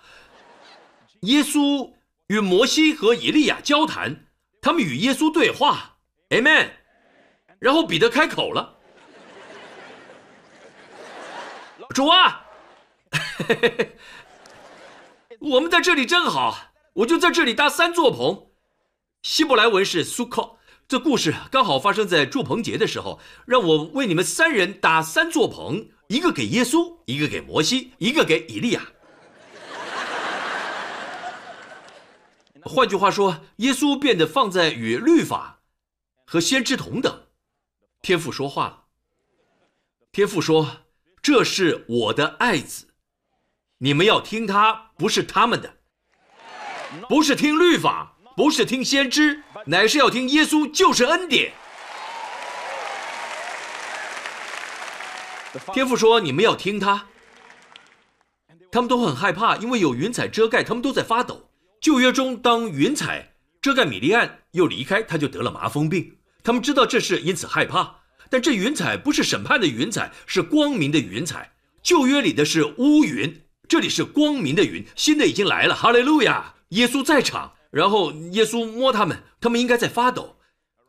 [1.21, 1.93] 耶稣
[2.27, 4.25] 与摩西和以利亚交谈，
[4.59, 5.97] 他们与耶稣对话
[6.29, 6.71] ，Amen。
[7.59, 8.79] 然后彼得开口了
[11.93, 12.43] ：“主啊，
[15.39, 18.47] 我们在这里真好，我就在这里搭三座棚。”
[19.23, 20.57] 希伯来文是苏克。
[20.85, 28.85] 这故事刚好发生在祝棚节的时候，让我为你们三人搭三座棚，一个给耶稣，一个给摩西，一个给以利亚。
[32.61, 35.61] 换句话说，耶稣变得放在与律法
[36.25, 37.27] 和先知同等。
[38.01, 38.83] 天父说话了，
[40.11, 40.83] 天父说
[41.23, 42.87] ：“这是我的爱子，
[43.77, 45.77] 你们要听他，不是他们的，
[47.07, 51.53] 不是听律法，不是听先知。”乃是要听耶稣，就是恩典。
[55.73, 57.05] 天父说：“你们要听他。”
[58.71, 61.49] 他们都很害怕，因为有云彩遮盖，他们都在发抖。
[61.79, 66.17] 旧约中，当云彩遮盖米利安又离开，他就得了麻风病。
[66.43, 67.97] 他们知道这事，因此害怕。
[68.29, 71.53] 但这云彩不是审判的云彩，是光明的云彩。
[71.83, 74.83] 旧约里的是乌云，这里是光明的云。
[74.95, 76.55] 新的已经来了，哈利路亚！
[76.73, 77.53] 耶稣在场。
[77.71, 80.37] 然后耶稣摸他们，他们应该在发抖。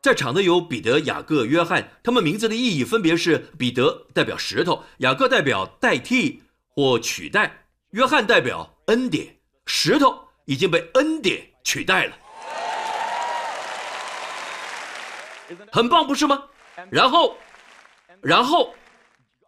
[0.03, 9.37] 在场的有彼得、雅各、约翰，他们名字的意义分别是：彼得代表石头，雅各代表代替或取代，约翰代表恩典。
[9.65, 12.15] 石头已经被恩典取代了，
[15.71, 16.43] 很棒，不是吗？
[16.91, 17.35] 然后，
[18.21, 18.75] 然后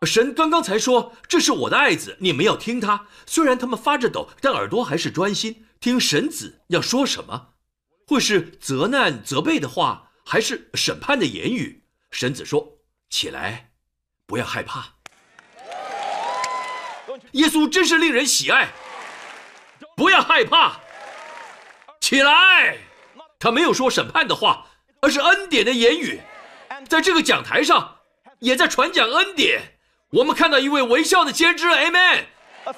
[0.02, 3.06] 神刚刚才说这是我的爱子，你们要听他。
[3.28, 7.50] 虽然他们发着抖，但耳朵还是专心听神子要说什么。
[8.06, 11.84] 会是责难、责备的话，还是审判的言语？
[12.10, 12.78] 神子说
[13.10, 13.72] ：“起来，
[14.26, 14.94] 不要害怕。”
[17.34, 18.70] 耶稣真是令人喜爱。
[19.96, 20.80] 不要害怕，
[22.00, 22.78] 起来。
[23.40, 24.68] 他没有说审判的话，
[25.02, 26.22] 而是恩典的言语。
[26.88, 27.98] 在这个讲台上，
[28.40, 29.80] 也在传讲恩典。
[30.12, 32.26] 我们看到一位微笑的先知，Amen，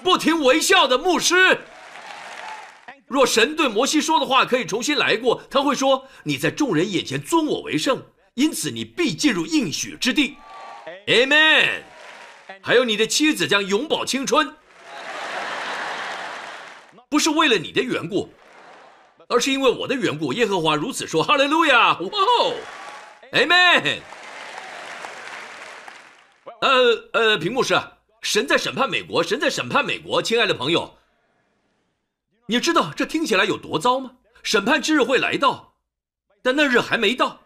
[0.02, 1.60] 不停微笑的牧师。
[3.10, 8.03] 若神对摩西说的话可以重新来过，他会说：“你在众人眼前尊我为圣，
[8.36, 10.38] 因此你必进入应许之地。
[11.07, 11.82] ”Amen。
[12.62, 14.53] 还有你的妻子将永葆青春，
[17.10, 18.32] 不是为了你的缘故，
[19.28, 20.32] 而是因为我的缘故。
[20.34, 22.53] 耶和华如此说：“哈利路亚！”哇哦
[23.34, 23.97] ，Amen。
[26.62, 27.80] 呃呃，屏幕是
[28.22, 30.99] 神在审判美国，神在审判美国，亲爱的朋友，
[32.50, 34.14] 你知道这听起来有多糟吗？
[34.41, 35.76] 审判之日会来到，
[36.41, 37.41] 但那日还没到。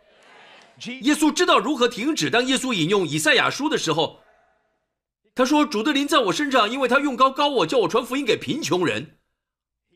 [1.01, 2.30] 耶稣知道如何停止。
[2.30, 4.22] 当耶稣引用以赛亚书的时候，
[5.36, 9.18] 他说：“主的灵在我身上，因为他用高高我，叫我传福音给贫穷人，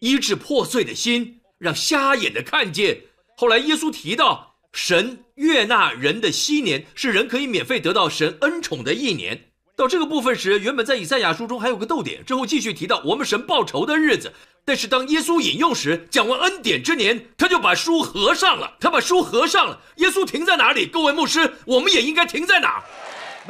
[0.02, 3.04] 医治破碎的心，让瞎眼的看见。”
[3.38, 4.56] 后来耶稣提到。
[4.74, 9.46] 神悦纳人的昔年是人可以免费得到神恩宠的一年。
[9.76, 14.32] 到这个部分时，原本在以赛亚书中还有个逗点，之后继续提到我们神报仇的日子。
[14.68, 18.76] 但是当耶稣引用时，讲完恩典之年，他就把书合上了。
[18.82, 19.80] 他把书合上了。
[19.96, 20.86] 耶稣停在哪里？
[20.86, 22.84] 各位牧师，我们也应该停在哪？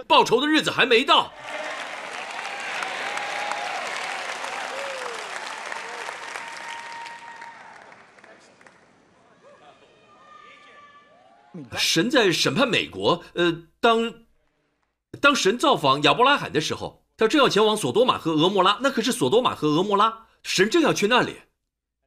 [0.07, 1.34] 报仇的日子还没到。
[11.76, 13.24] 神在审判美国。
[13.34, 14.13] 呃，当
[15.20, 20.27] 当神造访亚伯拉罕的时候，他正要前往索多玛和俄摩拉，那可是索多玛和俄摩拉。
[20.48, 21.41] 神正要去那里，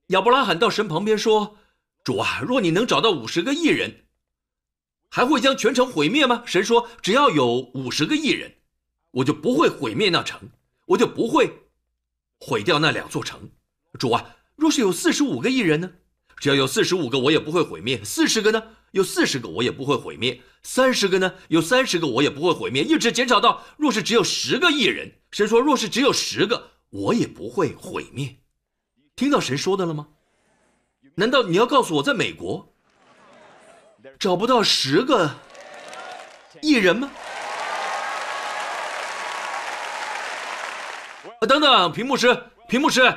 [0.07, 1.59] 亚伯拉罕到神旁边说
[2.03, 4.07] ：“主啊，若你能找到五十个艺人，
[5.11, 8.55] 还会将全城毁灭吗？”神说：“只要有五十个艺人，
[9.11, 10.49] 我就不会毁灭那城，
[10.87, 11.53] 我就不会
[12.39, 13.51] 毁掉那两座城。”
[14.01, 15.93] 主啊，若是有四十五个艺人呢？
[16.39, 18.03] 只要有四十五个，我也不会毁灭。
[18.03, 18.63] 四十个呢？
[18.93, 21.35] 有四十个，我也不会毁灭；三十个呢？
[21.49, 22.83] 有三十个，我也不会毁灭。
[22.83, 28.37] 一直减少到，若是只有十个艺人，神说，若是只有十个，我也不会毁灭。
[29.17, 30.09] 听到神说的了吗？
[31.15, 32.73] 难道你要告诉我，在美国
[34.19, 35.31] 找不到十个
[36.63, 37.11] 艺人吗？
[41.49, 43.15] 等等，屏幕师，屏幕师，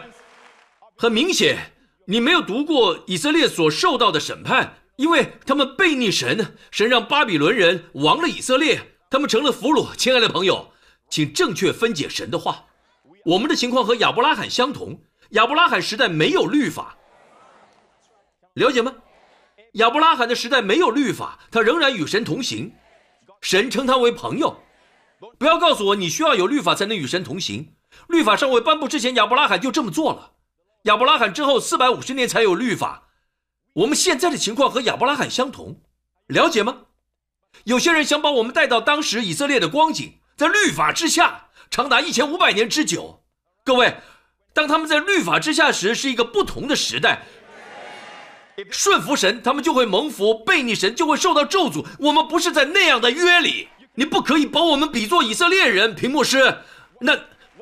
[0.95, 1.73] 很明显，
[2.05, 4.79] 你没有读过以色列所受到的审判。
[4.95, 9.95] 因为他们背逆神，神让巴比伦人亡了以色列，他们成了俘虏。
[9.95, 10.71] 亲爱的朋友，
[11.09, 12.65] 请正确分解神的话。
[13.25, 14.99] 我们的情况和亚伯拉罕相同，
[15.29, 16.97] 亚伯拉罕时代没有律法，
[18.53, 18.93] 了解吗？
[19.73, 22.73] 亚伯拉罕的时代没有律法，他仍然与神同行，
[23.41, 24.61] 神称他为朋友。
[25.39, 27.73] 不要告诉我你需要有律法才能与神同行，
[28.07, 30.33] 律法尚未颁布之前，亚伯拉罕就这么做了。
[30.83, 33.07] 亚伯拉罕之后四百五十年才有律法。
[33.71, 35.81] 我们现在的情况和亚伯拉罕相同，
[36.27, 36.81] 了解吗？
[37.63, 43.23] 有些人想把我们带到当时以色列的光景，在律法之下长达一千五百年之久。
[43.63, 43.97] 各位，
[44.53, 47.23] 当他们在律法之下时，是一个不同的时代。
[48.69, 51.83] 顺服神，他们就会蒙福；背逆神，就会受到咒诅。
[51.97, 55.95] 我们不是在那样的约里，你不可以把我们比作以色列人。
[55.95, 56.59] 屏幕师，
[56.99, 57.19] 那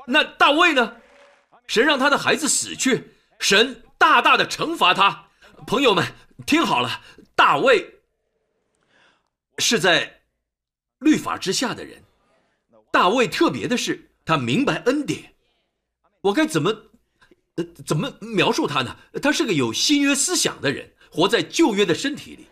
[0.07, 0.97] 那大卫呢？
[1.65, 5.27] 神让他的孩子死去，神大大的惩罚他。
[5.65, 6.05] 朋友们，
[6.45, 6.99] 听好了，
[7.33, 8.01] 大卫
[9.59, 10.19] 是在
[10.99, 12.03] 律法之下的人。
[12.91, 15.33] 大卫特别的是，他明白恩典。
[16.21, 16.69] 我该怎么，
[17.55, 18.95] 呃，怎么描述他呢？
[19.21, 22.47] 他是个有新约思想的人，活在旧约的身体里。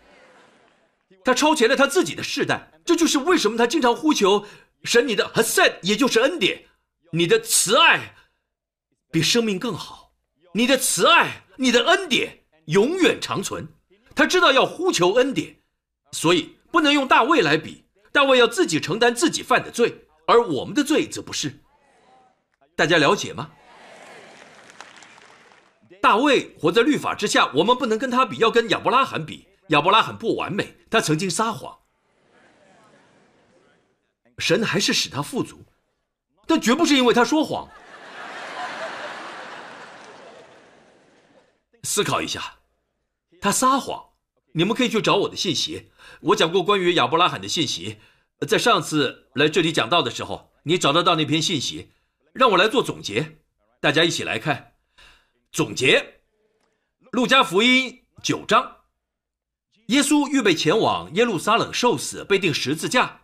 [1.24, 4.46] 他超前了他自己的世代，这就是为什么他经常呼求
[4.82, 6.64] 神你的 h a s d 也就是恩典，
[7.12, 8.14] 你的慈爱
[9.12, 10.14] 比生命更好，
[10.54, 12.38] 你的慈爱，你的恩典。
[12.66, 13.66] 永远长存，
[14.14, 15.56] 他知道要呼求恩典，
[16.12, 17.84] 所以不能用大卫来比。
[18.12, 21.60] 大卫要自己承担自己犯的罪，而我们的罪则不是。
[22.76, 23.50] 大家了解吗？
[26.00, 29.46] 大卫活在律法之下，我们不能跟他比，要跟亚伯拉罕比。
[29.68, 31.78] 亚伯拉罕不完美，他曾经撒谎，
[34.38, 35.64] 神还是使他富足，
[36.46, 37.68] 但绝不是因为他说谎。
[41.82, 42.56] 思考一下。
[43.40, 44.04] 他撒谎，
[44.52, 45.90] 你们可以去找我的信息。
[46.20, 47.98] 我讲过关于亚伯拉罕的信息，
[48.46, 51.90] 在上次来这里讲到的时候，你找得到那篇信息，
[52.32, 53.38] 让我来做总结。
[53.80, 54.72] 大家一起来看
[55.52, 56.20] 总结：
[57.12, 58.76] 路加福音九章，
[59.86, 63.22] 耶稣预备前往耶路撒冷受死，被钉十字架。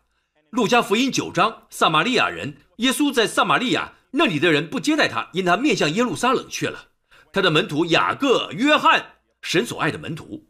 [0.50, 6.88] 路加福音九章，撒玛利亚人，耶稣在撒玛利亚那里的人不接待他，因他面向耶路撒冷去了。
[7.32, 10.48] 他的门徒雅各、约翰，神所爱的门徒，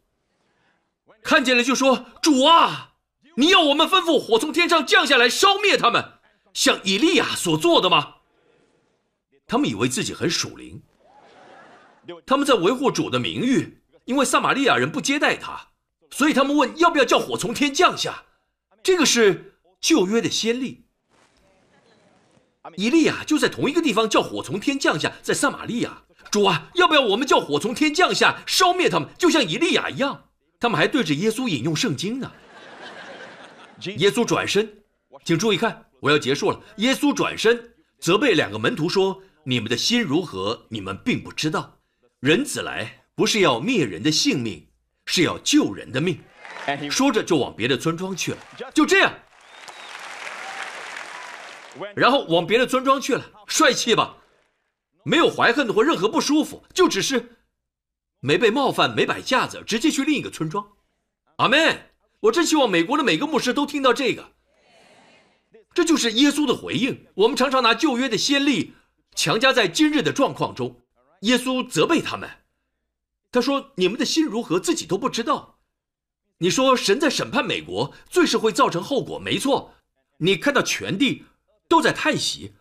[1.22, 2.95] 看见了就说：“主啊，
[3.36, 6.12] 你要我们吩咐火从天上降下来烧灭他们，
[6.52, 8.14] 像以利亚所做的吗？”
[9.46, 10.82] 他们以为自己很属灵，
[12.26, 15.68] 他们在维护主的名誉，因为撒玛利亚人不接待他，
[16.10, 18.24] 所以他们问要不要叫火从天降下。
[18.82, 20.86] 这个是旧约的先例，
[22.76, 26.02] 以利亚就在同一个地方叫火从天降下，在撒玛利亚。
[26.30, 30.24] 主啊，要不要我们叫火从天降下，烧灭他们，就像以利亚一样？
[30.58, 32.32] 他们还对着耶稣引用圣经呢。
[33.96, 34.82] 耶稣转身，
[35.24, 36.60] 请注意看，我要结束了。
[36.76, 40.66] 耶稣转身责备两个门徒说：“你们的心如何？
[40.68, 41.78] 你们并不知道。
[42.20, 44.66] 人子来不是要灭人的性命，
[45.04, 46.18] 是要救人的命。”
[46.90, 48.38] 说着就往别的村庄去了。
[48.74, 49.12] 就这样，
[51.94, 54.16] 然后往别的村庄去了，帅气吧？
[55.04, 57.36] 没有怀恨或任何不舒服，就只是
[58.18, 60.66] 没被冒犯，没摆架子，直接去另一个村庄。
[61.36, 61.90] 阿门！
[62.26, 64.32] 我真希望美国的每个牧师都听到这个。
[65.74, 67.06] 这就是耶稣的回应。
[67.14, 68.74] 我们常常拿旧约的先例
[69.14, 70.80] 强加在今日的状况中。
[71.20, 72.28] 耶稣责备他们，
[73.32, 75.58] 他说：“你们的心如何，自己都不知道。”
[76.38, 79.74] 你说神在审判美国，最是会造成后果，没错。
[80.18, 81.24] 你看到全地
[81.68, 82.54] 都在叹息。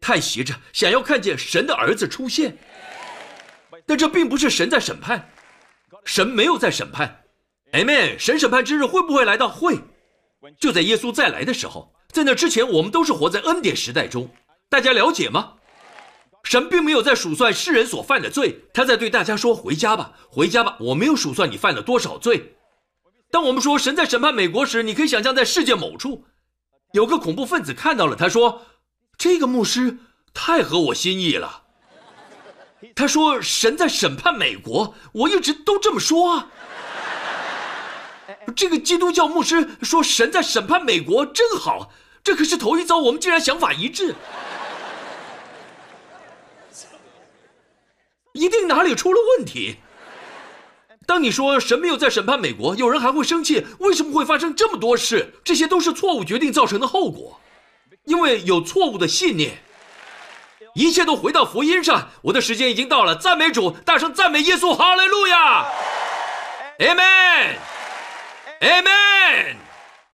[0.00, 2.56] 叹息着，想要看见神的儿子出现，
[3.86, 5.30] 但这并不是神在审判，
[6.04, 7.19] 神没有在审判
[7.72, 8.18] ，Amen。
[8.18, 9.48] 神审判之日会不会来到？
[9.48, 9.78] 会，
[10.58, 11.92] 就在耶稣再来的时候。
[12.12, 14.28] 在那之前，我们都是活在恩典时代中，
[14.68, 15.54] 大家了解吗？
[16.42, 22.56] 神并没有在数算世人所犯的罪，他在对大家说：“回家吧，回家吧，我没有数算你犯了多少罪。”
[23.30, 26.24] 当我们说神在审判美国时，你可以想象在世界某处，
[26.92, 28.62] 有个恐怖分子看到了，他说。
[29.18, 29.98] 这个牧师
[30.32, 31.64] 太合我心意了。
[32.96, 36.48] 他说：“神在审判美国。”我一直都这么说啊。
[38.54, 41.92] 这个基督教牧师说：“神在审判美国，真好。”
[42.22, 44.14] 这可是头一遭，我们竟然想法一致。
[48.32, 49.76] 一定哪里出了问题。
[51.06, 53.66] 当你说神没有在审判美国，有人还会生气。
[53.80, 55.34] 为什么会发生这么多事？
[55.42, 57.40] 这些都是错误决定造成的后果。
[58.04, 59.62] 因为有错误的信念，
[60.74, 62.10] 一切都回到福音上。
[62.22, 65.66] 我的时间已经到了，赞美主，大声赞美耶稣，哈利路亚
[68.62, 69.56] Amen!